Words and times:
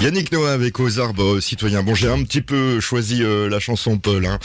Yannick 0.00 0.30
Noah 0.30 0.52
avec 0.52 0.78
Aux 0.78 1.00
arbres 1.00 1.40
citoyens. 1.40 1.82
Bon, 1.82 1.92
j'ai 1.92 2.08
un 2.08 2.22
petit 2.22 2.40
peu 2.40 2.78
choisi 2.78 3.24
euh, 3.24 3.48
la 3.48 3.58
chanson 3.58 3.98
Paul. 3.98 4.26
Hein. 4.26 4.38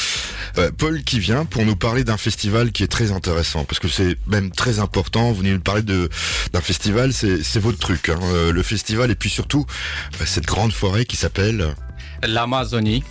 Euh, 0.57 0.71
Paul 0.75 1.03
qui 1.03 1.19
vient 1.19 1.45
pour 1.45 1.63
nous 1.63 1.75
parler 1.75 2.03
d'un 2.03 2.17
festival 2.17 2.71
qui 2.71 2.81
est 2.81 2.87
très 2.87 3.11
intéressant 3.11 3.63
parce 3.63 3.79
que 3.79 3.87
c'est 3.87 4.17
même 4.25 4.49
très 4.49 4.79
important. 4.79 5.27
Vous 5.29 5.35
venez 5.35 5.53
nous 5.53 5.59
parler 5.59 5.83
d'un 5.83 6.61
festival, 6.61 7.13
c'est 7.13 7.59
votre 7.59 7.77
truc, 7.77 8.09
hein. 8.09 8.19
Euh, 8.23 8.51
le 8.51 8.63
festival 8.63 9.11
et 9.11 9.15
puis 9.15 9.29
surtout 9.29 9.65
cette 10.25 10.45
grande 10.45 10.73
forêt 10.73 11.05
qui 11.05 11.17
s'appelle 11.17 11.75
l'Amazonie. 12.27 13.03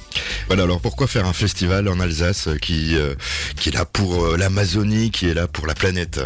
Voilà, 0.47 0.65
alors 0.65 0.81
pourquoi 0.81 1.07
faire 1.07 1.27
un 1.27 1.33
festival 1.33 1.89
en 1.89 2.01
Alsace 2.01 2.49
qui, 2.61 2.97
euh, 2.97 3.15
qui 3.57 3.69
est 3.71 3.73
là 3.73 3.85
pour 3.85 4.25
euh, 4.25 4.37
l'Amazonie, 4.37 5.11
qui 5.11 5.29
est 5.29 5.35
là 5.35 5.47
pour 5.47 5.67
la 5.67 5.75
planète? 5.75 6.21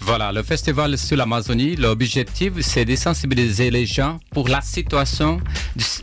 Voilà, 0.00 0.32
le 0.32 0.42
festival 0.42 0.96
sur 0.98 1.16
l'Amazonie, 1.16 1.76
l'objectif 1.76 2.52
c'est 2.60 2.84
de 2.84 2.94
sensibiliser 2.94 3.70
les 3.70 3.86
gens 3.86 4.20
pour 4.32 4.48
la 4.48 4.60
situation, 4.60 5.40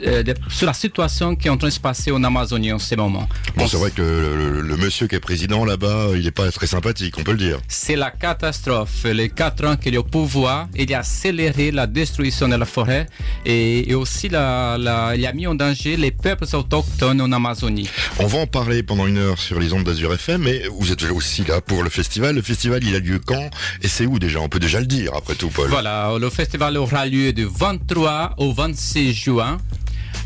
euh, 0.06 0.24
sur 0.50 0.66
la 0.66 0.74
situation 0.74 1.36
qui 1.36 1.48
est 1.48 1.52
en 1.52 1.58
train 1.58 1.68
de 1.68 1.74
se 1.74 1.80
passer 1.80 2.12
en 2.12 2.24
Amazonie 2.24 2.72
en 2.72 2.80
ce 2.80 2.96
moment. 2.96 3.28
Bon, 3.56 3.68
c'est 3.68 3.78
vrai 3.78 3.92
que 3.92 4.02
le, 4.02 4.78
monsieur 4.78 5.08
qui 5.08 5.16
est 5.16 5.20
président 5.20 5.64
là-bas, 5.64 6.10
il 6.16 6.24
n'est 6.24 6.32
pas 6.32 6.52
très 6.52 6.68
sympathique, 6.68 7.16
on 7.20 7.24
peut 7.24 7.32
le 7.32 7.38
dire. 7.38 7.60
C'est 7.68 7.96
la 7.96 8.12
catastrophe. 8.12 9.04
Les 9.06 9.30
quatre 9.30 9.66
ans 9.66 9.76
qu'il 9.78 9.94
est 9.94 9.98
au 9.98 10.04
pouvoir, 10.04 10.68
il 10.76 10.94
a 10.94 11.00
accéléré 11.00 11.72
la 11.72 11.88
destruction 11.88 12.48
de 12.48 12.56
la 12.56 12.66
forêt 12.66 13.06
et, 13.46 13.94
aussi 13.94 14.30
la, 14.30 14.78
la, 14.78 15.16
il 15.16 15.26
a 15.26 15.34
mis 15.34 15.46
en 15.46 15.56
danger 15.56 15.98
les 15.98 16.12
peuples 16.22 16.46
autochtones 16.56 17.22
en 17.22 17.32
Amazonie. 17.32 17.90
On 18.20 18.28
va 18.28 18.40
en 18.40 18.48
parler 18.48 18.84
pendant 18.84 19.08
une 19.08 19.18
heure 19.18 19.40
sur 19.40 19.60
les 19.60 19.74
ondes 19.74 19.84
d'Azur 19.84 20.14
FM, 20.14 20.44
mais 20.44 20.64
vous 20.80 20.92
êtes 20.92 21.04
aussi 21.12 21.44
là 21.44 21.62
pour 21.62 21.84
le 21.84 21.90
festival. 21.90 22.36
Le 22.36 22.42
festival, 22.42 22.84
il 22.84 22.96
a 22.96 23.00
lieu 23.00 23.20
quand 23.20 23.50
et 23.82 23.88
c'est 23.88 24.06
où 24.06 24.20
déjà? 24.20 24.40
On 24.40 24.50
peut 24.50 24.60
déjà 24.60 24.80
le 24.80 24.86
dire 24.86 25.12
après 25.16 25.36
tout, 25.36 25.50
Paul. 25.50 25.70
Voilà, 25.70 26.12
le 26.20 26.30
festival 26.30 26.78
aura 26.78 27.06
lieu 27.06 27.34
du 27.34 27.46
23 27.46 28.36
au 28.38 28.54
26 28.54 29.14
juin 29.14 29.58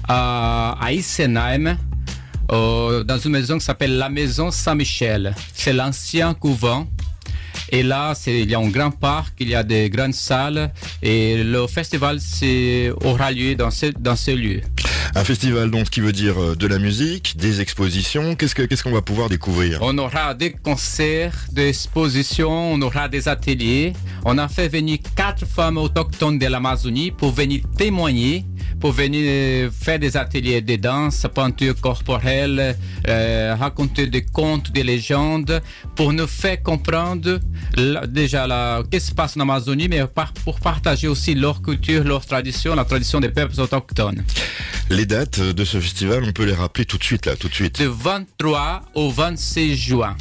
à, 0.07 0.77
à 0.81 0.91
Isenheim. 0.91 1.77
dans 2.49 3.19
une 3.23 3.31
maison 3.31 3.57
qui 3.57 3.65
s'appelle 3.65 3.97
la 3.97 4.09
Maison 4.09 4.51
Saint-Michel. 4.51 5.33
C'est 5.53 5.73
l'ancien 5.73 6.33
couvent 6.33 6.87
et 7.69 7.83
là, 7.83 8.13
il 8.27 8.49
y 8.49 8.55
a 8.55 8.59
un 8.59 8.67
grand 8.69 8.91
parc, 8.91 9.33
il 9.39 9.49
y 9.49 9.55
a 9.55 9.63
des 9.63 9.89
grandes 9.89 10.13
salles 10.13 10.71
et 11.01 11.43
le 11.43 11.65
festival 11.67 12.19
aura 13.03 13.31
lieu 13.31 13.55
dans 13.55 13.71
ce, 13.71 13.87
dans 13.87 14.15
ce 14.15 14.31
lieu. 14.31 14.61
Un 15.17 15.23
festival 15.23 15.71
donc 15.71 15.89
qui 15.89 16.01
veut 16.01 16.11
dire 16.11 16.37
euh, 16.37 16.55
de 16.55 16.67
la 16.67 16.77
musique, 16.77 17.37
des 17.37 17.61
expositions. 17.61 18.35
Qu'est-ce 18.35 18.53
qu'on 18.53 18.67
ce 18.75 18.89
va 18.89 19.01
pouvoir 19.01 19.29
découvrir? 19.29 19.79
On 19.81 19.97
aura 19.97 20.33
des 20.33 20.51
concerts, 20.51 21.45
des 21.53 21.69
expositions, 21.69 22.73
on 22.73 22.81
aura 22.81 23.07
des 23.07 23.29
ateliers. 23.29 23.93
On 24.25 24.37
a 24.37 24.49
fait 24.49 24.67
venir 24.67 24.97
quatre 25.15 25.45
femmes 25.45 25.77
autochtones 25.77 26.37
de 26.37 26.47
l'Amazonie 26.47 27.11
pour 27.11 27.31
venir 27.31 27.61
témoigner 27.77 28.45
pour 28.79 28.91
venir 28.91 29.21
euh, 29.25 29.69
faire 29.71 29.99
des 29.99 30.17
ateliers 30.17 30.61
de 30.61 30.75
danse, 30.75 31.25
peinture 31.33 31.79
corporelle, 31.79 32.75
euh, 33.07 33.55
raconter 33.59 34.07
des 34.07 34.23
contes, 34.23 34.71
des 34.71 34.83
légendes, 34.83 35.61
pour 35.95 36.13
nous 36.13 36.27
faire 36.27 36.61
comprendre 36.61 37.39
déjà 38.07 38.47
la, 38.47 38.83
qu'est-ce 38.89 39.05
qui 39.05 39.09
se 39.11 39.15
passe 39.15 39.37
en 39.37 39.41
Amazonie, 39.41 39.87
mais 39.87 40.03
pour 40.43 40.59
partager 40.59 41.07
aussi 41.07 41.35
leur 41.35 41.61
culture, 41.61 42.03
leur 42.03 42.25
tradition, 42.25 42.75
la 42.75 42.85
tradition 42.85 43.19
des 43.19 43.29
peuples 43.29 43.59
autochtones. 43.59 44.23
Les 44.89 45.04
dates 45.05 45.39
de 45.39 45.65
ce 45.65 45.79
festival, 45.79 46.23
on 46.23 46.31
peut 46.31 46.45
les 46.45 46.53
rappeler 46.53 46.85
tout 46.85 46.97
de 46.97 47.03
suite, 47.03 47.25
là, 47.25 47.35
tout 47.35 47.49
de 47.49 47.53
suite. 47.53 47.81
Du 47.81 47.87
23 47.87 48.81
au 48.95 49.09
26 49.09 49.75
juin. 49.75 50.15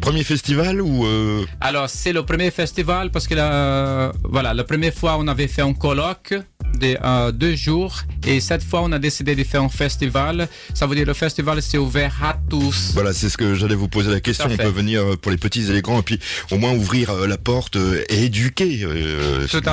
Premier 0.00 0.24
festival 0.24 0.80
ou 0.82 1.06
euh, 1.06 1.44
Alors 1.60 1.88
c'est 1.88 2.12
le 2.12 2.22
premier 2.24 2.50
festival 2.50 3.10
parce 3.10 3.26
que 3.26 3.34
la, 3.34 4.12
voilà, 4.22 4.52
la 4.52 4.64
première 4.64 4.92
fois 4.92 5.16
on 5.18 5.26
avait 5.28 5.48
fait 5.48 5.62
un 5.62 5.72
colloque 5.72 6.34
de 6.78 6.96
euh, 7.02 7.32
deux 7.32 7.54
jours 7.54 8.02
et 8.26 8.40
cette 8.40 8.62
fois 8.62 8.82
on 8.82 8.92
a 8.92 8.98
décidé 8.98 9.34
de 9.34 9.44
faire 9.44 9.62
un 9.62 9.68
festival. 9.68 10.48
Ça 10.74 10.86
veut 10.86 10.94
dire 10.94 11.06
le 11.06 11.14
festival 11.14 11.62
c'est 11.62 11.78
ouvert 11.78 12.14
à 12.22 12.36
tous. 12.48 12.92
Voilà, 12.94 13.12
c'est 13.12 13.28
ce 13.28 13.36
que 13.36 13.54
j'allais 13.54 13.74
vous 13.74 13.88
poser 13.88 14.10
la 14.10 14.20
question. 14.20 14.46
On 14.50 14.56
peut 14.56 14.68
venir 14.68 15.02
euh, 15.02 15.16
pour 15.16 15.30
les 15.32 15.38
petits 15.38 15.68
et 15.70 15.72
les 15.72 15.82
grands 15.82 16.00
et 16.00 16.02
puis 16.02 16.18
au 16.50 16.58
moins 16.58 16.72
ouvrir 16.72 17.10
euh, 17.10 17.26
la 17.26 17.38
porte 17.38 17.76
et 18.08 18.24
éduquer 18.24 18.86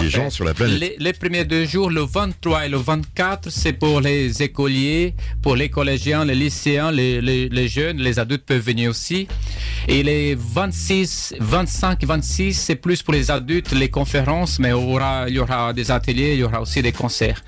les 0.01 0.09
gens 0.09 0.29
sur 0.29 0.45
la 0.45 0.53
planète. 0.53 0.79
Les, 0.79 0.95
les, 0.99 1.13
premiers 1.13 1.45
deux 1.45 1.65
jours, 1.65 1.89
le 1.89 2.01
23 2.01 2.65
et 2.65 2.69
le 2.69 2.77
24, 2.77 3.49
c'est 3.49 3.73
pour 3.73 4.01
les 4.01 4.41
écoliers, 4.41 5.13
pour 5.41 5.55
les 5.55 5.69
collégiens, 5.69 6.25
les 6.25 6.35
lycéens, 6.35 6.91
les, 6.91 7.21
les, 7.21 7.49
les 7.49 7.67
jeunes, 7.67 7.97
les 7.97 8.19
adultes 8.19 8.45
peuvent 8.45 8.61
venir 8.61 8.89
aussi. 8.89 9.27
Et 9.87 10.03
les 10.03 10.35
26, 10.35 11.35
25 11.39 12.03
et 12.03 12.05
26, 12.05 12.53
c'est 12.53 12.75
plus 12.75 13.01
pour 13.01 13.13
les 13.13 13.31
adultes, 13.31 13.71
les 13.71 13.89
conférences, 13.89 14.59
mais 14.59 14.69
il 14.69 14.71
y 14.71 14.73
aura, 14.73 15.25
il 15.27 15.35
y 15.35 15.39
aura 15.39 15.73
des 15.73 15.91
ateliers, 15.91 16.33
il 16.33 16.39
y 16.39 16.43
aura 16.43 16.61
aussi 16.61 16.81
des 16.81 16.90
concerts. 16.91 17.41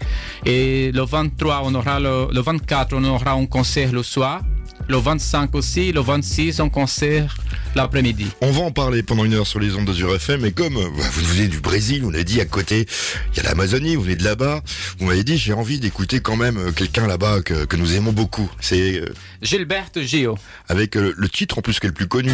Et 0.45 0.91
le 0.91 1.03
23, 1.03 1.61
on 1.65 1.75
aura 1.75 1.99
le, 1.99 2.27
le 2.31 2.41
24, 2.41 2.93
on 2.95 3.03
aura 3.03 3.31
un 3.31 3.45
concert 3.45 3.91
le 3.91 4.03
soir. 4.03 4.41
Le 4.89 4.97
25 4.97 5.55
aussi, 5.55 5.91
le 5.93 6.01
26, 6.01 6.59
un 6.59 6.67
concert 6.67 7.35
l'après-midi. 7.75 8.27
On 8.41 8.51
va 8.51 8.61
en 8.63 8.71
parler 8.71 9.01
pendant 9.01 9.23
une 9.23 9.33
heure 9.33 9.47
sur 9.47 9.59
les 9.59 9.75
ondes 9.75 9.85
d'Azur 9.85 10.13
FM, 10.13 10.41
mais 10.41 10.51
comme 10.51 10.75
euh, 10.75 10.89
vous 10.89 11.25
venez 11.25 11.47
du 11.47 11.61
Brésil, 11.61 12.03
vous 12.03 12.09
avez 12.09 12.25
dit 12.25 12.41
à 12.41 12.45
côté, 12.45 12.85
il 13.31 13.37
y 13.37 13.39
a 13.39 13.43
l'Amazonie, 13.43 13.95
vous 13.95 14.03
venez 14.03 14.17
de 14.17 14.23
là-bas, 14.23 14.61
vous 14.99 15.05
m'avez 15.05 15.23
dit 15.23 15.37
j'ai 15.37 15.53
envie 15.53 15.79
d'écouter 15.79 16.19
quand 16.19 16.35
même 16.35 16.57
euh, 16.57 16.71
quelqu'un 16.71 17.07
là-bas 17.07 17.41
que, 17.41 17.65
que, 17.65 17.77
nous 17.77 17.95
aimons 17.95 18.11
beaucoup. 18.11 18.51
C'est 18.59 18.99
euh, 18.99 19.13
Gilberto 19.41 20.01
Gio. 20.01 20.37
Avec 20.67 20.95
le 20.95 21.29
titre 21.29 21.57
en 21.59 21.61
plus 21.61 21.79
qui 21.79 21.85
est 21.85 21.89
le 21.89 21.95
plus 21.95 22.07
connu. 22.07 22.31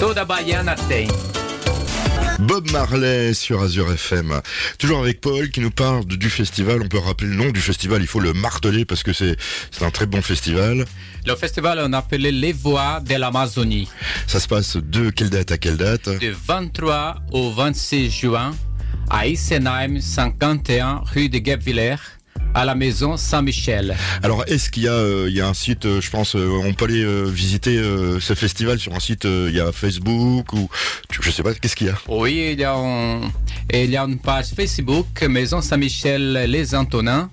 Toda 0.00 0.24
Baiana 0.24 0.74
tem. 0.88 1.08
Bob 2.40 2.70
Marley 2.70 3.34
sur 3.34 3.62
Azure 3.62 3.92
FM. 3.92 4.40
Toujours 4.78 4.98
avec 5.00 5.20
Paul 5.20 5.50
qui 5.50 5.60
nous 5.60 5.70
parle 5.70 6.04
du 6.04 6.28
festival. 6.28 6.82
On 6.82 6.88
peut 6.88 6.98
rappeler 6.98 7.28
le 7.28 7.36
nom 7.36 7.50
du 7.50 7.60
festival, 7.60 8.02
il 8.02 8.06
faut 8.06 8.20
le 8.20 8.32
marteler 8.32 8.84
parce 8.84 9.02
que 9.02 9.12
c'est 9.12 9.36
un 9.80 9.90
très 9.90 10.06
bon 10.06 10.22
festival. 10.22 10.84
Le 11.24 11.36
festival, 11.36 11.80
on 11.82 11.92
appelé 11.92 12.32
Les 12.32 12.52
Voix 12.52 13.00
de 13.00 13.14
l'Amazonie. 13.14 13.88
Ça 14.26 14.40
se 14.40 14.48
passe 14.48 14.76
de 14.76 15.10
quelle 15.10 15.30
date 15.30 15.52
à 15.52 15.58
quelle 15.58 15.76
date? 15.76 16.08
Du 16.18 16.32
23 16.32 17.16
au 17.32 17.52
26 17.52 18.10
juin 18.10 18.52
à 19.08 19.26
Isenheim, 19.26 20.00
51 20.00 21.02
rue 21.14 21.28
de 21.28 21.38
Guebwiller 21.38 21.96
à 22.54 22.64
la 22.64 22.74
maison 22.74 23.16
Saint-Michel. 23.16 23.96
Alors, 24.22 24.44
est-ce 24.46 24.70
qu'il 24.70 24.84
y 24.84 24.88
a, 24.88 24.92
euh, 24.92 25.28
y 25.30 25.40
a 25.40 25.48
un 25.48 25.54
site, 25.54 25.86
euh, 25.86 26.00
je 26.00 26.10
pense, 26.10 26.36
euh, 26.36 26.60
on 26.64 26.74
peut 26.74 26.84
aller 26.84 27.04
visiter 27.26 27.82
ce 28.20 28.34
festival 28.34 28.78
sur 28.78 28.94
un 28.94 29.00
site, 29.00 29.24
il 29.24 29.54
y 29.54 29.60
a 29.60 29.72
Facebook 29.72 30.52
ou 30.52 30.68
je 31.10 31.30
sais 31.30 31.42
pas, 31.42 31.54
qu'est-ce 31.54 31.74
qu'il 31.76 31.88
y 31.88 31.90
a? 31.90 31.98
Oui, 32.08 32.50
il 32.52 32.60
y 32.60 32.64
a, 32.64 32.76
il 33.72 33.90
y 33.90 33.96
a 33.96 34.02
une 34.02 34.18
page 34.18 34.50
Facebook 34.54 35.22
Maison 35.22 35.60
Saint-Michel 35.60 36.46
Les 36.48 36.74
Antonins. 36.74 37.30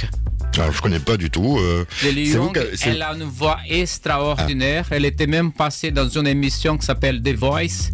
Alors, 0.57 0.71
je 0.71 0.81
connais 0.81 0.99
pas 0.99 1.17
du 1.17 1.29
tout. 1.29 1.57
Euh, 1.59 1.85
Lily 2.03 2.31
Young, 2.31 2.57
elle 2.83 3.01
a 3.01 3.13
une 3.13 3.23
voix 3.23 3.59
extraordinaire. 3.67 4.87
Elle 4.91 5.05
était 5.05 5.27
même 5.27 5.51
passée 5.51 5.91
dans 5.91 6.07
une 6.07 6.27
émission 6.27 6.77
qui 6.77 6.85
s'appelle 6.85 7.21
The 7.21 7.35
Voice 7.35 7.91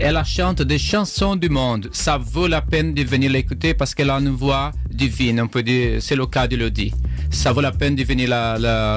elle 0.00 0.20
chante 0.24 0.62
des 0.62 0.78
chansons 0.78 1.36
du 1.36 1.48
monde. 1.48 1.88
Ça 1.92 2.18
vaut 2.18 2.46
la 2.46 2.62
peine 2.62 2.94
de 2.94 3.02
venir 3.02 3.30
l'écouter 3.30 3.74
parce 3.74 3.94
qu'elle 3.94 4.10
a 4.10 4.14
une 4.18 4.30
voix 4.30 4.72
divine, 4.90 5.40
on 5.40 5.48
peut 5.48 5.62
dire, 5.62 6.00
c'est 6.00 6.16
le 6.16 6.26
cas 6.26 6.46
d'Elodie. 6.46 6.92
Ça 7.30 7.52
vaut 7.52 7.60
la 7.60 7.72
peine 7.72 7.96
de 7.96 8.04
venir 8.04 8.28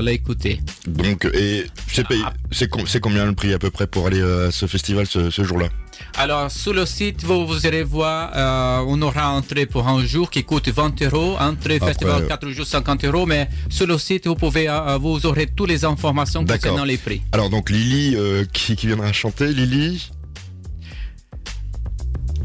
l'écouter. 0.01 0.61
Donc, 0.87 1.25
et 1.33 1.65
ah. 1.97 2.33
c'est 2.51 2.99
combien 2.99 3.25
le 3.25 3.33
prix 3.33 3.53
à 3.53 3.59
peu 3.59 3.69
près 3.69 3.87
pour 3.87 4.07
aller 4.07 4.21
euh, 4.21 4.49
à 4.49 4.51
ce 4.51 4.67
festival 4.67 5.07
ce, 5.07 5.43
jour-là? 5.43 5.67
Alors, 6.15 6.51
sur 6.51 6.73
le 6.73 6.85
site, 6.85 7.23
vous, 7.23 7.47
vous 7.47 7.65
irez 7.65 7.83
voir, 7.83 8.31
euh, 8.35 8.85
on 8.87 9.01
aura 9.01 9.31
entrée 9.31 9.65
pour 9.65 9.87
un 9.87 10.05
jour 10.05 10.29
qui 10.29 10.43
coûte 10.43 10.69
20 10.69 11.01
euros, 11.01 11.35
entrée 11.39 11.79
festival 11.79 12.27
4 12.27 12.49
jours 12.51 12.67
50 12.67 13.03
euros, 13.05 13.25
mais 13.25 13.49
sur 13.69 13.87
le 13.87 13.97
site, 13.97 14.27
vous 14.27 14.35
pouvez, 14.35 14.69
euh, 14.69 14.97
vous 14.97 15.25
aurez 15.25 15.47
toutes 15.47 15.69
les 15.69 15.83
informations 15.83 16.45
concernant 16.45 16.85
les 16.85 16.97
prix. 16.97 17.21
Alors, 17.31 17.49
donc, 17.49 17.69
Lily, 17.69 18.15
qui, 18.53 18.75
qui 18.75 18.87
viendra 18.87 19.11
chanter, 19.11 19.47
Lily? 19.51 20.11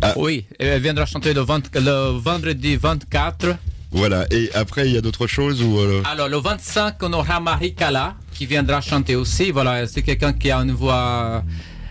Ah. 0.04 0.14
Oui, 0.16 0.44
elle 0.58 0.82
viendra 0.82 1.06
chanter 1.06 1.32
le, 1.32 1.43
20 1.43 1.76
le 1.76 2.19
vendredi 2.19 2.75
24. 2.76 3.54
Voilà. 3.93 4.26
Et 4.32 4.50
après, 4.54 4.88
il 4.88 4.94
y 4.94 4.96
a 4.96 5.00
d'autres 5.00 5.28
choses 5.28 5.62
ou 5.62 5.78
euh, 5.78 6.02
Alors, 6.10 6.28
le 6.28 6.38
25, 6.38 6.96
on 7.02 7.12
aura 7.12 7.38
Marie 7.38 7.75
Kala 7.75 8.16
qui 8.34 8.46
viendra 8.46 8.81
chanter 8.81 9.14
aussi. 9.14 9.52
Voilà, 9.52 9.87
c'est 9.87 10.02
quelqu'un 10.02 10.32
qui 10.32 10.50
a 10.50 10.58
une 10.58 10.72
voix 10.72 11.44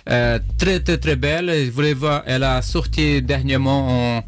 euh, 0.10 0.40
très, 0.58 0.82
très, 0.82 0.98
très 0.98 1.16
belle. 1.16 1.68
Vous 1.68 1.72
voulez 1.72 1.94
voir, 1.94 2.24
elle 2.26 2.44
a 2.44 2.62
sorti 2.62 3.22
dernièrement 3.22 4.18
en, 4.18 4.24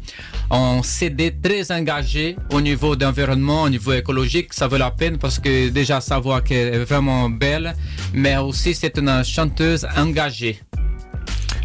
en 0.48 0.82
CD 0.82 1.34
très 1.42 1.70
engagé 1.70 2.36
au 2.52 2.62
niveau 2.62 2.96
d'environnement, 2.96 3.64
au 3.64 3.68
niveau 3.68 3.92
écologique. 3.92 4.54
Ça 4.54 4.66
vaut 4.66 4.78
la 4.78 4.92
peine 4.92 5.18
parce 5.18 5.38
que 5.38 5.68
déjà 5.68 6.00
sa 6.00 6.18
voix 6.20 6.40
qui 6.40 6.54
est 6.54 6.78
vraiment 6.84 7.28
belle, 7.28 7.74
mais 8.14 8.36
aussi 8.38 8.72
c'est 8.74 8.96
une 8.96 9.22
chanteuse 9.24 9.86
engagée. 9.96 10.60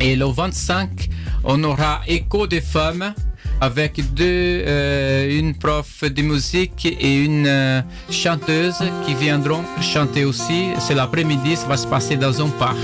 Et 0.02 0.16
le 0.16 0.26
25, 0.26 1.10
on 1.44 1.64
aura 1.64 2.02
Écho 2.08 2.48
des 2.48 2.62
femmes 2.62 3.14
avec 3.62 4.14
deux, 4.14 4.24
euh, 4.26 5.40
une 5.40 5.54
prof 5.56 6.04
de 6.04 6.22
musique 6.22 6.86
et 6.86 7.24
une 7.24 7.48
euh, 7.48 7.82
chanteuse 8.10 8.84
qui 9.06 9.14
viendront 9.14 9.64
chanter 9.82 10.26
aussi. 10.26 10.70
C'est 10.80 10.96
l'après-midi, 10.96 11.56
ça 11.56 11.68
va 11.68 11.78
se 11.78 11.88
passer 11.88 12.16
dans 12.16 12.42
un 12.42 12.50
parc. 12.50 12.78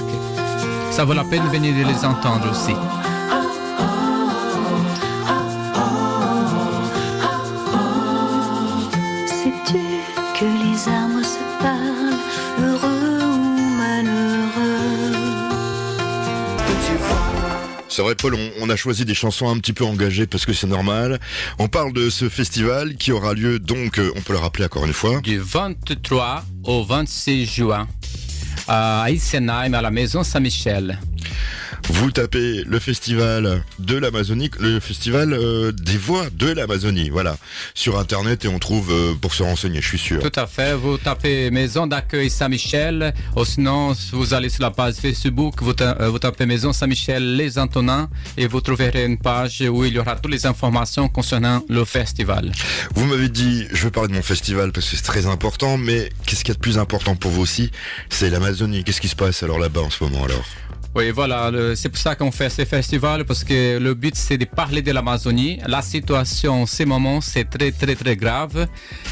Ça 0.91 1.05
vaut 1.05 1.13
la 1.13 1.23
peine 1.23 1.43
de 1.43 1.49
venir 1.49 1.73
les 1.87 2.05
entendre 2.05 2.49
aussi. 2.51 2.73
C'est 17.95 18.01
vrai, 18.01 18.15
Paul, 18.15 18.35
on, 18.59 18.69
a 18.69 18.75
choisi 18.75 19.05
des 19.05 19.13
chansons 19.13 19.47
un 19.47 19.57
petit 19.57 19.71
peu 19.71 19.85
engagées 19.85 20.27
parce 20.27 20.45
que 20.45 20.51
c'est 20.51 20.67
normal. 20.67 21.17
On 21.59 21.69
parle 21.69 21.93
de 21.93 22.09
ce 22.09 22.27
festival 22.27 22.97
qui 22.97 23.13
aura 23.13 23.33
lieu 23.33 23.57
donc, 23.57 23.99
euh, 23.99 24.11
on 24.17 24.21
peut 24.21 24.33
le 24.33 24.39
rappeler 24.39 24.65
encore 24.65 24.83
une 24.83 24.91
fois. 24.91 25.21
Du 25.21 25.39
23 25.39 26.43
au 26.65 26.83
26 26.83 27.45
juin 27.45 27.87
à 28.67 29.05
Isenheim, 29.09 29.73
à 29.73 29.81
la 29.81 29.91
Maison 29.91 30.25
Saint-Michel. 30.25 30.99
Vous 31.89 32.09
tapez 32.11 32.63
le 32.65 32.79
festival 32.79 33.63
de 33.79 33.95
l'Amazonie, 33.97 34.49
le 34.59 34.79
festival 34.79 35.33
euh, 35.33 35.71
des 35.71 35.97
voix 35.97 36.25
de 36.31 36.47
l'Amazonie, 36.51 37.09
voilà, 37.09 37.37
sur 37.75 37.99
internet 37.99 38.43
et 38.43 38.47
on 38.47 38.57
trouve 38.59 38.91
euh, 38.91 39.13
pour 39.13 39.33
se 39.35 39.43
renseigner, 39.43 39.81
je 39.81 39.87
suis 39.89 39.99
sûr. 39.99 40.19
Tout 40.19 40.39
à 40.39 40.47
fait. 40.47 40.73
Vous 40.73 40.97
tapez 40.97 41.51
Maison 41.51 41.85
d'accueil 41.85 42.29
Saint-Michel, 42.31 43.13
ou 43.35 43.45
sinon 43.45 43.93
vous 44.13 44.33
allez 44.33 44.49
sur 44.49 44.63
la 44.63 44.71
page 44.71 44.95
Facebook, 44.95 45.61
vous, 45.61 45.73
ta- 45.73 45.95
euh, 46.01 46.09
vous 46.09 46.17
tapez 46.19 46.45
Maison 46.47 46.73
Saint-Michel 46.73 47.35
Les 47.35 47.59
Antonins 47.59 48.09
et 48.35 48.47
vous 48.47 48.61
trouverez 48.61 49.05
une 49.05 49.19
page 49.19 49.61
où 49.69 49.85
il 49.85 49.93
y 49.93 49.99
aura 49.99 50.15
toutes 50.15 50.31
les 50.31 50.45
informations 50.47 51.07
concernant 51.07 51.63
le 51.69 51.85
festival. 51.85 52.51
Vous 52.95 53.05
m'avez 53.05 53.29
dit, 53.29 53.65
je 53.71 53.83
veux 53.83 53.91
parler 53.91 54.09
de 54.09 54.13
mon 54.15 54.23
festival 54.23 54.71
parce 54.71 54.89
que 54.89 54.95
c'est 54.95 55.03
très 55.03 55.27
important, 55.27 55.77
mais 55.77 56.09
qu'est-ce 56.25 56.39
qu'il 56.43 56.49
y 56.49 56.51
a 56.51 56.55
de 56.55 56.59
plus 56.59 56.79
important 56.79 57.15
pour 57.15 57.29
vous 57.31 57.41
aussi? 57.41 57.69
C'est 58.09 58.29
l'Amazonie. 58.31 58.83
Qu'est-ce 58.83 59.01
qui 59.01 59.07
se 59.07 59.15
passe 59.15 59.43
alors 59.43 59.59
là-bas 59.59 59.81
en 59.81 59.89
ce 59.91 60.03
moment 60.03 60.23
alors? 60.25 60.43
Oui, 60.97 61.11
voilà, 61.11 61.51
c'est 61.75 61.89
pour 61.89 61.97
ça 61.97 62.15
qu'on 62.15 62.31
fait 62.31 62.49
ces 62.49 62.63
festivals, 62.65 63.25
parce 63.25 63.43
que 63.43 63.79
le 63.79 63.93
but 63.95 64.15
c'est 64.15 64.37
de 64.37 64.45
parler 64.45 64.81
de 64.81 64.93
l'Amazonie. 64.93 65.59
La 65.67 65.81
situation 65.81 66.61
en 66.61 66.65
ce 66.65 66.83
moment, 66.83 67.19
c'est 67.19 67.49
très 67.49 67.73
très 67.73 67.95
très 67.95 68.15
grave. 68.15 68.65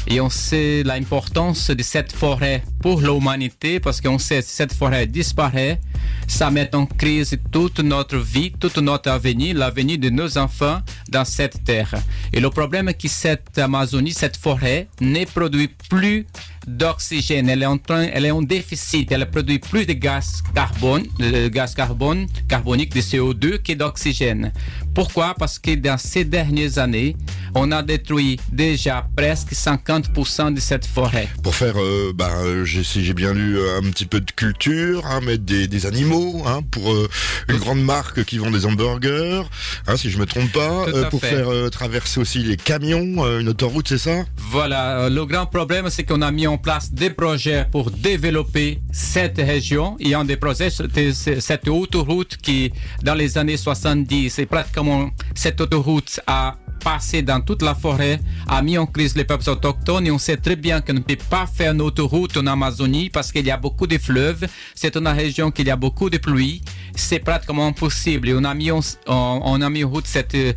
Et 0.06 0.18
on 0.18 0.30
sait 0.30 0.82
l'importance 0.82 1.68
de 1.70 1.82
cette 1.82 2.12
forêt 2.12 2.62
pour 2.80 3.02
l'humanité, 3.02 3.80
parce 3.80 4.00
qu'on 4.00 4.18
sait 4.18 4.40
que 4.40 4.48
cette 4.48 4.72
forêt 4.72 5.06
disparaît, 5.06 5.78
ça 6.26 6.50
met 6.50 6.74
en 6.74 6.86
crise 6.86 7.38
toute 7.50 7.80
notre 7.80 8.16
vie, 8.16 8.52
tout 8.52 8.80
notre 8.80 9.10
avenir, 9.10 9.56
l'avenir 9.56 9.98
de 9.98 10.10
nos 10.10 10.38
enfants 10.38 10.80
dans 11.08 11.24
cette 11.24 11.64
terre. 11.64 11.94
Et 12.32 12.40
le 12.40 12.50
problème 12.50 12.88
est 12.88 12.94
que 12.94 13.08
cette 13.08 13.58
Amazonie, 13.58 14.12
cette 14.12 14.36
forêt, 14.36 14.88
ne 15.00 15.24
produit 15.24 15.70
plus 15.88 16.26
d'oxygène. 16.66 17.48
Elle 17.48 17.62
est 17.62 17.66
en 17.66 17.78
train, 17.78 18.08
elle 18.12 18.26
est 18.26 18.30
en 18.30 18.42
déficit. 18.42 19.10
Elle 19.12 19.28
produit 19.30 19.58
plus 19.58 19.86
de 19.86 19.92
gaz 19.92 20.42
carbone, 20.54 21.04
de 21.18 21.48
gaz 21.48 21.74
carbone, 21.74 22.26
carbonique, 22.48 22.94
de 22.94 23.00
CO2 23.00 23.58
que 23.62 23.72
d'oxygène. 23.74 24.52
Pourquoi? 24.94 25.34
Parce 25.38 25.58
que 25.58 25.74
dans 25.74 25.98
ces 25.98 26.24
dernières 26.24 26.78
années, 26.78 27.16
on 27.54 27.70
a 27.72 27.82
détruit 27.82 28.38
déjà 28.52 29.06
presque 29.16 29.52
50% 29.52 30.54
de 30.54 30.60
cette 30.60 30.86
forêt. 30.86 31.28
Pour 31.42 31.54
faire, 31.54 31.74
euh, 31.80 32.12
bah, 32.14 32.30
euh, 32.42 32.64
j'ai- 32.64 32.84
si 32.84 33.04
j'ai 33.04 33.14
bien 33.14 33.32
lu, 33.32 33.58
euh, 33.58 33.78
un 33.78 33.90
petit 33.90 34.06
peu 34.06 34.20
de 34.20 34.30
culture, 34.30 35.06
hein, 35.06 35.20
mettre 35.20 35.44
des, 35.44 35.66
des 35.68 35.86
animaux, 35.86 36.42
hein, 36.46 36.60
pour 36.70 36.92
euh, 36.92 37.08
une 37.48 37.56
grande 37.58 37.82
marque 37.82 38.24
qui 38.24 38.38
vend 38.38 38.50
des 38.50 38.66
hamburgers, 38.66 39.42
hein, 39.86 39.96
si 39.96 40.10
je 40.10 40.18
me 40.18 40.26
trompe 40.26 40.52
pas, 40.52 40.86
à 40.88 41.04
pour 41.10 41.20
fait. 41.20 41.30
faire 41.30 41.48
euh, 41.52 41.68
traverser 41.70 42.20
aussi 42.20 42.38
les 42.40 42.56
camions, 42.56 43.24
euh, 43.24 43.40
une 43.40 43.48
autoroute, 43.48 43.88
c'est 43.88 43.98
ça? 43.98 44.24
Voilà, 44.36 45.00
euh, 45.02 45.10
le 45.10 45.24
grand 45.26 45.46
problème, 45.46 45.88
c'est 45.90 46.04
qu'on 46.04 46.22
a 46.22 46.30
mis 46.30 46.46
en 46.46 46.58
place 46.58 46.92
des 46.92 47.10
projets 47.10 47.66
pour 47.70 47.90
développer 47.90 48.80
cette 48.92 49.38
région. 49.38 49.96
Il 50.00 50.08
y 50.08 50.14
a 50.14 50.24
des 50.24 50.36
projets, 50.36 50.68
cette 50.70 51.68
autoroute 51.68 52.36
qui, 52.42 52.72
dans 53.02 53.14
les 53.14 53.36
années 53.38 53.56
70, 53.56 54.30
c'est 54.30 54.46
pratiquement 54.46 55.10
cette 55.34 55.60
autoroute 55.60 56.20
a 56.26 56.56
passé 56.84 57.22
dans 57.22 57.40
toute 57.40 57.62
la 57.62 57.74
forêt, 57.74 58.20
a 58.46 58.60
mis 58.62 58.76
en 58.76 58.84
crise 58.86 59.16
les 59.16 59.24
peuples 59.24 59.48
autochtones 59.48 60.06
et 60.06 60.10
on 60.10 60.18
sait 60.18 60.36
très 60.36 60.54
bien 60.56 60.80
qu'on 60.82 60.92
ne 60.92 61.00
peut 61.00 61.16
pas 61.30 61.46
faire 61.46 61.72
une 61.72 61.80
autoroute 61.80 62.36
en 62.36 62.46
Amazonie 62.46 63.08
parce 63.10 63.32
qu'il 63.32 63.46
y 63.46 63.50
a 63.50 63.56
beaucoup 63.56 63.86
de 63.86 63.96
fleuves. 63.98 64.46
C'est 64.74 64.94
une 64.96 65.08
région 65.08 65.50
qu'il 65.50 65.66
y 65.66 65.70
a 65.70 65.76
beaucoup 65.76 66.10
de 66.10 66.18
pluie. 66.18 66.60
C'est 66.94 67.20
pratiquement 67.20 67.66
impossible. 67.68 68.34
On 68.36 68.44
a 68.44 68.54
mis 68.54 68.70
en, 68.70 68.80
on, 69.06 69.60
a 69.62 69.70
mis 69.70 69.82
en 69.82 69.88
route 69.88 70.06
cette 70.06 70.34
euh, 70.34 70.52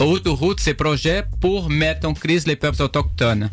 autoroute, 0.00 0.60
ces 0.60 0.74
projets 0.74 1.24
pour 1.40 1.68
mettre 1.68 2.08
en 2.08 2.14
crise 2.14 2.46
les 2.46 2.56
peuples 2.56 2.82
autochtones. 2.82 3.50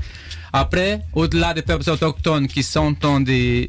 Après, 0.53 1.01
au-delà 1.13 1.53
des 1.53 1.61
peuples 1.61 1.89
autochtones 1.89 2.47
qui 2.47 2.63
sont 2.63 2.79
en 2.79 2.93
train 2.93 3.19
de- 3.21 3.67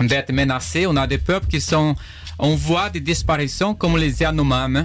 d'être 0.00 0.32
menacés, 0.32 0.86
on 0.88 0.96
a 0.96 1.06
des 1.06 1.18
peuples 1.18 1.46
qui 1.46 1.60
sont 1.60 1.94
en 2.38 2.54
voie 2.56 2.90
de 2.90 2.98
disparition 2.98 3.74
comme 3.74 3.96
les 3.96 4.20
Yanomami. 4.20 4.80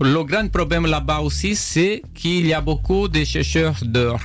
Le 0.00 0.22
grand 0.24 0.48
problème 0.50 0.86
là-bas 0.86 1.20
aussi, 1.20 1.56
c'est 1.56 2.02
qu'il 2.14 2.46
y 2.46 2.52
a 2.52 2.60
beaucoup 2.60 3.08
de 3.08 3.24
chercheurs 3.24 3.76
d'or. 3.82 4.20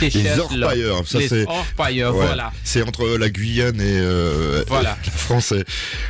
Les 0.00 0.38
orpailleurs, 0.38 1.06
ça 1.06 1.18
c'est. 1.26 1.46
orpailleurs, 1.46 2.14
Ouais, 2.14 2.26
voilà. 2.26 2.52
C'est 2.62 2.82
entre 2.82 3.16
la 3.18 3.30
Guyane 3.30 3.80
et 3.80 3.98
euh, 4.00 4.64
Voilà. 4.68 4.96
la 5.04 5.10
France. 5.12 5.52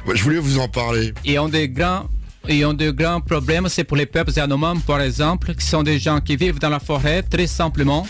Ouais, 0.07 0.17
je 0.17 0.23
voulais 0.23 0.39
vous 0.39 0.59
en 0.59 0.69
parler. 0.69 1.13
Et 1.25 1.37
un 1.37 1.49
des 1.49 1.69
grands, 1.69 2.09
et 2.49 2.65
un 2.65 2.75
des 2.75 2.93
grands 2.93 3.21
problèmes, 3.21 3.69
c'est 3.69 3.85
pour 3.85 3.97
les 3.97 4.07
peuples 4.07 4.33
Yanomami, 4.33 4.81
par 4.81 5.01
exemple, 5.01 5.55
qui 5.55 5.65
sont 5.65 5.83
des 5.85 5.99
gens 6.01 6.21
qui 6.21 6.35
vivent 6.37 6.59
dans 6.59 6.71
la 6.71 6.81
forêt, 6.81 7.23
très 7.23 7.47
simplement. 7.47 8.07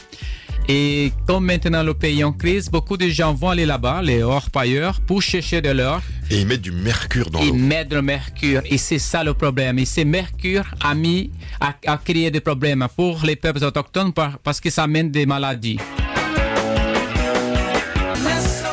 Et 0.69 1.13
comme 1.27 1.47
maintenant 1.47 1.83
le 1.83 1.93
pays 1.93 2.21
est 2.21 2.25
en 2.25 2.33
crise, 2.33 2.71
beaucoup 2.71 2.97
de 2.97 3.09
gens 3.09 3.35
vont 3.35 3.51
aller 3.51 3.67
là-bas, 3.67 4.01
les 4.03 4.23
orpailleurs, 4.23 5.01
pour 5.01 5.21
chercher 5.21 5.61
de 5.61 5.71
l'or. 5.71 6.01
Et 6.31 6.41
ils 6.41 6.47
mettent 6.47 6.63
du 6.63 6.71
mercure 6.73 7.31
dans 7.31 7.41
Ils 7.41 7.49
l'eau. 7.49 7.55
mettent 7.55 7.93
le 7.93 8.01
mercure. 8.03 8.63
Et 8.67 8.79
c'est 8.79 8.99
ça 9.01 9.25
le 9.25 9.35
problème. 9.35 9.79
Et 9.79 9.85
ce 9.85 10.03
mercure 10.03 10.65
a 10.81 10.95
mis, 10.95 11.31
a, 11.61 11.75
a 11.87 11.97
créé 11.99 12.31
des 12.31 12.41
problèmes 12.41 12.87
pour 12.97 13.23
les 13.25 13.37
peuples 13.37 13.63
autochtones 13.65 14.13
par- 14.13 14.39
parce 14.39 14.61
que 14.61 14.71
ça 14.71 14.85
amène 14.85 15.11
des 15.11 15.27
maladies. 15.27 15.79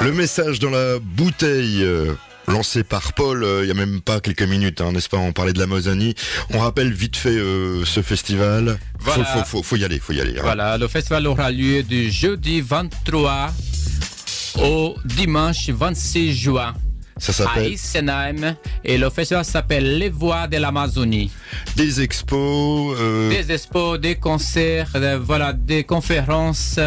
Le 0.01 0.13
message 0.13 0.59
dans 0.59 0.69
la 0.69 0.99
bouteille. 0.99 1.85
Lancé 2.49 2.83
par 2.83 3.13
Paul 3.13 3.43
euh, 3.43 3.63
il 3.63 3.67
y 3.67 3.71
a 3.71 3.75
même 3.75 4.01
pas 4.01 4.19
quelques 4.19 4.41
minutes, 4.43 4.81
hein, 4.81 4.91
n'est-ce 4.91 5.07
pas 5.09 5.17
On 5.17 5.31
parlait 5.33 5.53
de 5.53 5.59
l'Amazonie. 5.59 6.15
On 6.53 6.59
rappelle 6.59 6.91
vite 6.91 7.15
fait 7.15 7.29
euh, 7.29 7.85
ce 7.85 8.01
festival. 8.01 8.79
Voilà. 8.99 9.23
Faut, 9.25 9.39
faut, 9.39 9.45
faut, 9.45 9.63
faut 9.63 9.75
y 9.75 9.83
aller, 9.85 9.99
faut 9.99 10.13
y 10.13 10.19
aller. 10.21 10.33
hein. 10.37 10.41
Voilà, 10.41 10.77
le 10.77 10.87
festival 10.87 11.27
aura 11.27 11.51
lieu 11.51 11.83
du 11.83 12.09
jeudi 12.11 12.61
23 12.61 13.51
au 14.63 14.95
dimanche 15.05 15.69
26 15.69 16.33
juin 16.35 16.73
Ça 17.19 17.31
à 17.31 17.35
s'appelle 17.35 17.71
Isenheim. 17.71 18.55
Et 18.83 18.97
le 18.97 19.11
festival 19.11 19.45
s'appelle 19.45 19.99
Les 19.99 20.09
Voix 20.09 20.47
de 20.47 20.57
l'Amazonie. 20.57 21.29
des 21.75 22.01
expos. 22.01 22.95
euh, 22.99 23.29
Des 23.29 23.51
expos, 23.53 23.99
des 23.99 24.15
concerts, 24.15 24.89
voilà, 25.21 25.53
des 25.53 25.83
conférences, 25.83 26.79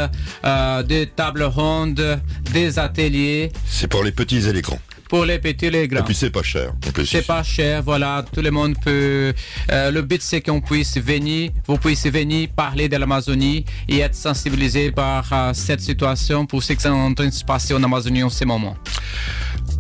euh, 0.45 0.83
des 0.83 1.07
tables 1.07 1.45
rondes, 1.45 2.21
des 2.53 2.81
ateliers 2.81 3.53
C'est 3.69 3.87
pour 3.87 4.03
les 4.03 4.11
petits 4.13 4.49
et 4.49 4.53
les 4.53 4.61
grands. 4.63 4.81
Pour 5.13 5.27
les 5.27 5.39
petits 5.39 5.67
et 5.67 5.71
les 5.71 5.83
Et 5.83 5.89
grands. 5.89 6.03
puis 6.05 6.15
c'est 6.15 6.31
pas 6.31 6.43
cher. 6.43 6.73
C'est 7.05 7.27
pas 7.27 7.43
cher, 7.43 7.83
voilà, 7.83 8.25
tout 8.33 8.41
le 8.41 8.51
monde 8.51 8.77
peut. 8.83 9.35
euh, 9.71 9.91
le 9.91 10.01
but 10.01 10.23
c'est 10.23 10.41
qu'on 10.41 10.63
puisse 10.63 10.97
venir, 10.97 11.51
vous 11.67 11.77
puissiez 11.77 12.11
venir 12.11 12.49
parler 12.57 12.89
de 12.89 12.97
l'Amazonie 12.97 13.63
et 13.91 13.99
être 13.99 14.15
sensibilisé 14.15 14.91
par 14.91 15.31
euh, 15.31 15.51
cette 15.53 15.83
situation 15.83 16.47
pour 16.47 16.63
ce 16.63 16.73
qui 16.73 16.87
est 16.87 16.91
en 16.91 17.13
train 17.13 17.27
de 17.27 17.31
se 17.31 17.45
passer 17.45 17.75
en 17.75 17.83
Amazonie 17.83 18.23
en 18.23 18.31
ce 18.31 18.47
moment. 18.47 18.75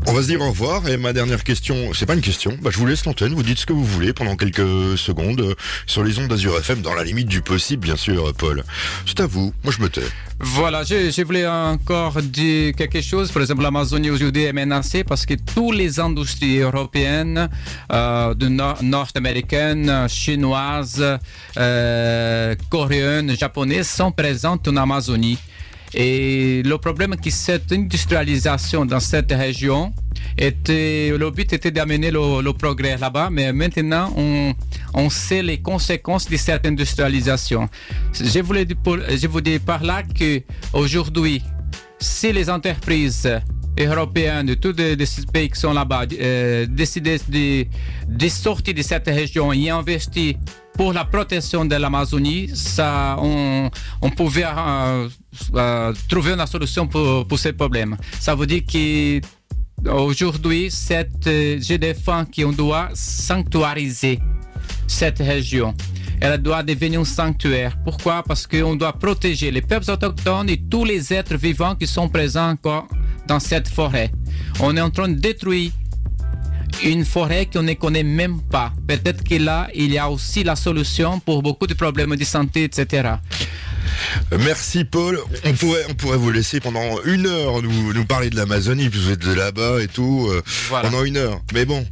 On 0.08 0.14
va 0.14 0.22
se 0.22 0.26
dire 0.26 0.40
au 0.40 0.48
revoir 0.50 0.86
et 0.88 0.96
ma 0.96 1.12
dernière 1.12 1.42
question, 1.44 1.92
c'est 1.94 2.06
pas 2.06 2.14
une 2.14 2.20
question, 2.20 2.58
bah, 2.60 2.70
je 2.72 2.78
vous 2.78 2.86
laisse 2.86 3.04
l'antenne, 3.06 3.34
vous 3.34 3.42
dites 3.44 3.58
ce 3.58 3.66
que 3.66 3.72
vous 3.72 3.84
voulez 3.84 4.12
pendant 4.12 4.36
quelques 4.36 4.98
secondes 4.98 5.40
euh, 5.40 5.54
sur 5.86 6.02
les 6.02 6.18
ondes 6.18 6.26
d'Azur 6.28 6.58
FM, 6.58 6.82
dans 6.82 6.92
la 6.92 7.04
limite 7.04 7.28
du 7.28 7.40
possible 7.40 7.84
bien 7.86 7.96
sûr 7.96 8.28
euh, 8.28 8.32
Paul. 8.36 8.64
C'est 9.06 9.20
à 9.20 9.26
vous, 9.26 9.54
moi 9.64 9.72
je 9.76 9.80
me 9.82 9.88
tais. 9.88 10.02
Voilà, 10.40 10.82
je, 10.82 11.10
je 11.10 11.22
voulais 11.22 11.46
encore 11.46 12.20
dire 12.20 12.74
quelque 12.74 13.00
chose. 13.00 13.30
Par 13.30 13.42
exemple, 13.42 13.62
l'Amazonie 13.62 14.10
aujourd'hui 14.10 14.42
est 14.42 14.52
menacée 14.52 15.04
parce 15.04 15.24
que 15.24 15.34
toutes 15.34 15.76
les 15.76 16.00
industries 16.00 16.58
européennes, 16.58 17.48
euh, 17.92 18.34
nord- 18.34 18.82
nord-américaines, 18.82 20.08
chinoises, 20.08 21.04
euh, 21.56 22.54
coréennes, 22.70 23.36
japonaises 23.38 23.88
sont 23.88 24.10
présentes 24.10 24.66
en 24.66 24.76
Amazonie. 24.76 25.38
Et 25.94 26.62
le 26.64 26.78
problème 26.78 27.12
est 27.12 27.22
que 27.22 27.30
cette 27.30 27.70
industrialisation 27.72 28.86
dans 28.86 29.00
cette 29.00 29.32
région 29.32 29.92
était, 30.38 31.12
le 31.16 31.30
but 31.30 31.52
était 31.52 31.70
d'amener 31.70 32.10
le, 32.10 32.40
le 32.42 32.52
progrès 32.52 32.96
là-bas, 32.96 33.28
mais 33.30 33.52
maintenant 33.52 34.12
on, 34.16 34.54
on 34.94 35.10
sait 35.10 35.42
les 35.42 35.58
conséquences 35.60 36.28
de 36.28 36.36
cette 36.36 36.66
industrialisation. 36.66 37.68
Je 38.14 38.40
voulais 38.40 38.66
je 38.66 39.26
vous 39.26 39.40
dis 39.40 39.58
par 39.58 39.82
là 39.82 40.02
que 40.02 40.40
aujourd'hui, 40.72 41.42
si 41.98 42.32
les 42.32 42.48
entreprises 42.48 43.28
européennes 43.78 44.46
de 44.46 44.54
tous 44.54 44.74
les, 44.76 44.96
pays 45.32 45.50
qui 45.50 45.60
sont 45.60 45.72
là-bas 45.72 46.04
euh, 46.12 46.66
décidaient 46.68 47.18
de, 47.28 47.66
de 48.08 48.28
sortir 48.28 48.74
de 48.74 48.82
cette 48.82 49.06
région 49.06 49.52
et 49.52 49.70
investir 49.70 50.34
pour 50.74 50.92
la 50.92 51.04
protection 51.04 51.64
de 51.64 51.76
l'Amazonie, 51.76 52.50
on, 53.18 53.70
pouvait 54.16 54.44
euh, 54.44 55.08
euh, 55.54 55.92
trouver 56.08 56.32
une 56.32 56.46
solution 56.46 56.86
pour, 56.86 57.26
pour 57.26 57.38
ce 57.38 57.50
problème. 57.50 57.96
Ça 58.18 58.34
veut 58.34 58.46
dire 58.46 58.62
que 58.66 59.20
aujourd'hui, 59.88 60.70
euh, 60.90 61.58
je 61.60 61.74
défends 61.74 62.24
qu'on 62.24 62.52
doit 62.52 62.88
sanctuariser 62.94 64.20
cette 64.86 65.18
région. 65.18 65.74
Elle 66.24 66.38
doit 66.40 66.62
devenir 66.62 67.00
un 67.00 67.04
sanctuaire. 67.04 67.76
Pourquoi? 67.84 68.22
Parce 68.22 68.46
qu'on 68.46 68.76
doit 68.76 68.92
protéger 68.92 69.50
les 69.50 69.60
peuples 69.60 69.90
autochtones 69.90 70.48
et 70.48 70.56
tous 70.70 70.84
les 70.84 71.12
êtres 71.12 71.34
vivants 71.36 71.74
qui 71.74 71.88
sont 71.88 72.08
présents 72.08 72.50
encore 72.50 72.86
dans 73.26 73.40
cette 73.40 73.66
forêt. 73.68 74.12
On 74.60 74.76
est 74.76 74.80
en 74.80 74.90
train 74.90 75.08
de 75.08 75.18
détruire 75.18 75.72
une 76.84 77.04
forêt 77.04 77.46
qu'on 77.52 77.62
ne 77.64 77.72
connaît 77.74 78.04
même 78.04 78.40
pas. 78.40 78.72
Peut-être 78.86 79.24
que 79.24 79.34
là, 79.34 79.66
il 79.74 79.90
y 79.92 79.98
a 79.98 80.08
aussi 80.08 80.44
la 80.44 80.54
solution 80.54 81.18
pour 81.18 81.42
beaucoup 81.42 81.66
de 81.66 81.74
problèmes 81.74 82.14
de 82.14 82.24
santé, 82.24 82.64
etc. 82.64 83.14
Merci 84.38 84.84
Paul, 84.84 85.18
on 85.44 85.52
pourrait, 85.54 85.84
on 85.90 85.94
pourrait 85.94 86.16
vous 86.18 86.30
laisser 86.30 86.60
pendant 86.60 87.02
une 87.04 87.26
heure 87.26 87.62
nous, 87.62 87.92
nous 87.92 88.04
parler 88.04 88.30
de 88.30 88.36
l'Amazonie, 88.36 88.88
puis 88.88 89.00
vous 89.00 89.10
êtes 89.10 89.18
de 89.26 89.32
là-bas 89.34 89.82
et 89.82 89.88
tout, 89.88 90.28
euh, 90.30 90.40
Voilà. 90.68 90.88
pendant 90.88 91.04
une 91.04 91.16
heure. 91.16 91.40
Mais 91.52 91.64
bon, 91.64 91.84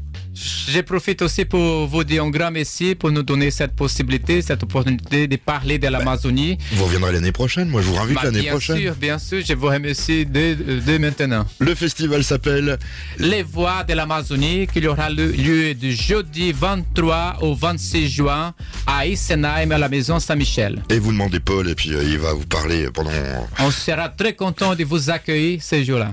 Je 0.43 0.81
profite 0.81 1.21
aussi 1.21 1.45
pour 1.45 1.87
vous 1.87 2.03
dire 2.03 2.25
un 2.25 2.31
grand 2.31 2.51
merci 2.51 2.95
pour 2.95 3.11
nous 3.11 3.23
donner 3.23 3.51
cette 3.51 3.75
possibilité, 3.77 4.41
cette 4.41 4.63
opportunité 4.63 5.27
de 5.27 5.37
parler 5.37 5.79
de 5.79 5.87
l'Amazonie. 5.89 6.57
vous 6.73 6.85
reviendrez 6.87 7.13
l'année 7.13 7.33
prochaine, 7.33 7.69
moi 7.69 7.83
je 7.83 7.89
vous 7.89 7.99
invite 7.99 8.15
Bah, 8.17 8.23
l'année 8.25 8.41
bien 8.43 8.53
prochaine. 8.53 8.79
sûr, 8.79 8.95
bien 8.95 9.19
sûr, 9.19 9.43
je 9.47 9.53
vous 9.53 9.67
remercie 9.67 10.25
dès, 10.25 10.55
dès 10.55 10.99
maintenant. 10.99 11.45
Le 11.59 11.75
festival 11.75 12.25
s'appelle 12.25 12.79
Les 13.19 13.43
Voix 13.43 13.85
de 13.85 13.93
l'Amazonie, 13.93 14.67
qui 14.67 14.87
aura 14.87 15.11
lieu 15.11 15.75
du 15.75 15.93
jeudi 15.93 16.53
23 16.53 17.39
au 17.43 17.55
26 17.55 18.09
juin 18.09 18.55
à 18.87 19.07
Isenheim, 19.07 19.73
à 19.73 19.79
la 19.79 19.89
maison 19.91 20.19
Saint-Michel. 20.21 20.83
Et 20.89 20.99
vous 20.99 21.13
demandez 21.13 21.41
Paul 21.41 21.69
et 21.69 21.75
puis 21.75 21.93
euh, 21.95 22.03
il 22.03 22.19
va 22.19 22.33
vous 22.33 22.47
parler 22.47 22.89
pendant... 22.95 23.11
On 23.59 23.71
sera 23.71 24.09
très 24.09 24.35
content 24.35 24.75
de 24.75 24.85
vous 24.85 25.11
accueillir 25.11 25.63
ce 25.63 25.83
jour-là. 25.85 26.13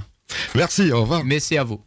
Merci, 0.56 0.92
au 0.92 1.02
revoir. 1.04 1.24
Merci 1.24 1.58
à 1.58 1.64
vous. 1.64 1.80